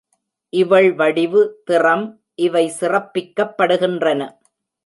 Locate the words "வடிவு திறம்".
0.93-2.05